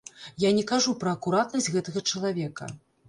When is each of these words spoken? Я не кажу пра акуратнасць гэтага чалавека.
Я 0.43 0.49
не 0.59 0.61
кажу 0.71 0.95
пра 1.03 1.13
акуратнасць 1.19 1.69
гэтага 1.77 2.05
чалавека. 2.13 2.73